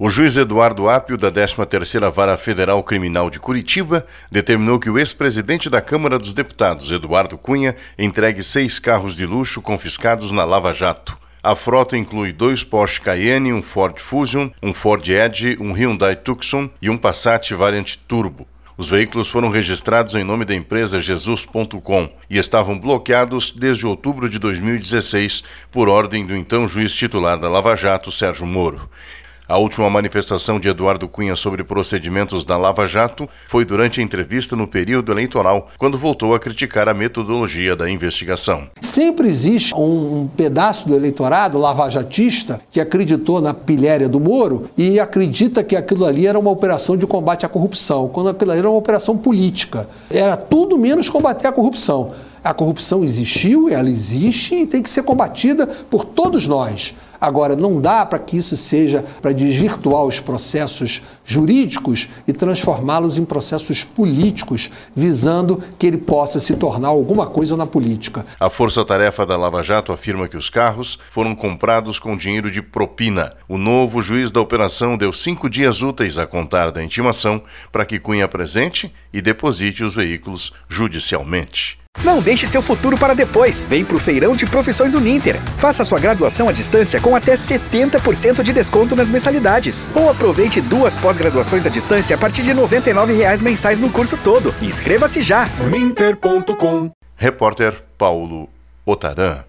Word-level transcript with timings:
O 0.00 0.08
juiz 0.08 0.36
Eduardo 0.36 0.88
Apio, 0.88 1.18
da 1.18 1.28
13ª 1.32 2.08
Vara 2.08 2.36
Federal 2.36 2.80
Criminal 2.84 3.28
de 3.28 3.40
Curitiba, 3.40 4.06
determinou 4.30 4.78
que 4.78 4.88
o 4.88 4.96
ex-presidente 4.96 5.68
da 5.68 5.80
Câmara 5.80 6.20
dos 6.20 6.32
Deputados, 6.32 6.92
Eduardo 6.92 7.36
Cunha, 7.36 7.74
entregue 7.98 8.40
seis 8.44 8.78
carros 8.78 9.16
de 9.16 9.26
luxo 9.26 9.60
confiscados 9.60 10.30
na 10.30 10.44
Lava 10.44 10.72
Jato. 10.72 11.18
A 11.42 11.56
frota 11.56 11.96
inclui 11.96 12.32
dois 12.32 12.62
Porsche 12.62 13.00
Cayenne, 13.00 13.52
um 13.52 13.60
Ford 13.60 13.98
Fusion, 13.98 14.50
um 14.62 14.72
Ford 14.72 15.04
Edge, 15.08 15.56
um 15.58 15.72
Hyundai 15.72 16.14
Tucson 16.14 16.70
e 16.80 16.88
um 16.88 16.96
Passat 16.96 17.52
Variant 17.54 17.96
Turbo. 18.06 18.46
Os 18.76 18.88
veículos 18.88 19.26
foram 19.26 19.50
registrados 19.50 20.14
em 20.14 20.22
nome 20.22 20.44
da 20.44 20.54
empresa 20.54 21.00
Jesus.com 21.00 22.08
e 22.30 22.38
estavam 22.38 22.78
bloqueados 22.78 23.50
desde 23.50 23.84
outubro 23.84 24.28
de 24.28 24.38
2016 24.38 25.42
por 25.72 25.88
ordem 25.88 26.24
do 26.24 26.36
então 26.36 26.68
juiz 26.68 26.94
titular 26.94 27.36
da 27.36 27.48
Lava 27.48 27.74
Jato, 27.74 28.12
Sérgio 28.12 28.46
Moro. 28.46 28.88
A 29.48 29.56
última 29.56 29.88
manifestação 29.88 30.60
de 30.60 30.68
Eduardo 30.68 31.08
Cunha 31.08 31.34
sobre 31.34 31.64
procedimentos 31.64 32.44
da 32.44 32.58
Lava 32.58 32.86
Jato 32.86 33.26
foi 33.48 33.64
durante 33.64 33.98
a 33.98 34.02
entrevista 34.04 34.54
no 34.54 34.68
período 34.68 35.10
eleitoral, 35.10 35.70
quando 35.78 35.96
voltou 35.96 36.34
a 36.34 36.38
criticar 36.38 36.86
a 36.86 36.92
metodologia 36.92 37.74
da 37.74 37.88
investigação. 37.88 38.68
Sempre 38.78 39.26
existe 39.26 39.74
um 39.74 40.28
pedaço 40.36 40.86
do 40.86 40.94
eleitorado 40.94 41.56
lavajatista 41.56 42.60
que 42.70 42.78
acreditou 42.78 43.40
na 43.40 43.54
pilhéria 43.54 44.06
do 44.06 44.20
Moro 44.20 44.68
e 44.76 45.00
acredita 45.00 45.64
que 45.64 45.74
aquilo 45.74 46.04
ali 46.04 46.26
era 46.26 46.38
uma 46.38 46.50
operação 46.50 46.94
de 46.94 47.06
combate 47.06 47.46
à 47.46 47.48
corrupção, 47.48 48.06
quando 48.06 48.28
aquilo 48.28 48.50
ali 48.50 48.60
era 48.60 48.68
uma 48.68 48.76
operação 48.76 49.16
política. 49.16 49.88
Era 50.10 50.36
tudo 50.36 50.76
menos 50.76 51.08
combater 51.08 51.46
a 51.46 51.52
corrupção. 51.52 52.12
A 52.42 52.54
corrupção 52.54 53.04
existiu, 53.04 53.68
ela 53.68 53.90
existe 53.90 54.54
e 54.54 54.66
tem 54.66 54.82
que 54.82 54.90
ser 54.90 55.02
combatida 55.02 55.66
por 55.66 56.04
todos 56.04 56.46
nós. 56.46 56.94
Agora, 57.20 57.56
não 57.56 57.80
dá 57.80 58.06
para 58.06 58.18
que 58.18 58.36
isso 58.36 58.56
seja 58.56 59.04
para 59.20 59.32
desvirtuar 59.32 60.04
os 60.04 60.20
processos 60.20 61.02
jurídicos 61.24 62.08
e 62.28 62.32
transformá-los 62.32 63.18
em 63.18 63.24
processos 63.24 63.82
políticos, 63.82 64.70
visando 64.94 65.62
que 65.78 65.86
ele 65.86 65.98
possa 65.98 66.38
se 66.38 66.54
tornar 66.54 66.88
alguma 66.88 67.26
coisa 67.26 67.56
na 67.56 67.66
política. 67.66 68.24
A 68.38 68.48
Força-Tarefa 68.48 69.26
da 69.26 69.36
Lava 69.36 69.62
Jato 69.62 69.92
afirma 69.92 70.28
que 70.28 70.36
os 70.36 70.48
carros 70.48 70.98
foram 71.10 71.34
comprados 71.34 71.98
com 71.98 72.16
dinheiro 72.16 72.50
de 72.50 72.62
propina. 72.62 73.32
O 73.48 73.58
novo 73.58 74.00
juiz 74.00 74.30
da 74.30 74.40
operação 74.40 74.96
deu 74.96 75.12
cinco 75.12 75.50
dias 75.50 75.82
úteis 75.82 76.18
a 76.18 76.26
contar 76.26 76.70
da 76.70 76.84
intimação 76.84 77.42
para 77.72 77.84
que 77.84 77.98
Cunha 77.98 78.26
apresente 78.26 78.92
e 79.12 79.20
deposite 79.20 79.82
os 79.82 79.94
veículos 79.94 80.52
judicialmente. 80.68 81.77
Não 82.04 82.22
deixe 82.22 82.46
seu 82.46 82.62
futuro 82.62 82.96
para 82.96 83.14
depois. 83.14 83.64
Vem 83.64 83.84
para 83.84 83.96
o 83.96 84.00
Feirão 84.00 84.34
de 84.34 84.46
Profissões 84.46 84.94
Uninter. 84.94 85.40
Faça 85.56 85.84
sua 85.84 85.98
graduação 85.98 86.48
à 86.48 86.52
distância 86.52 87.00
com 87.00 87.14
até 87.14 87.34
70% 87.34 88.42
de 88.42 88.52
desconto 88.52 88.94
nas 88.94 89.10
mensalidades. 89.10 89.88
Ou 89.94 90.08
aproveite 90.08 90.60
duas 90.60 90.96
pós-graduações 90.96 91.66
à 91.66 91.68
distância 91.68 92.16
a 92.16 92.18
partir 92.18 92.42
de 92.42 92.52
R$ 92.52 92.60
99,00 92.60 93.42
mensais 93.42 93.80
no 93.80 93.90
curso 93.90 94.16
todo. 94.16 94.54
Inscreva-se 94.62 95.20
já. 95.20 95.48
Uninter.com 95.60 96.90
Repórter 97.16 97.82
Paulo 97.96 98.48
Otaran 98.86 99.47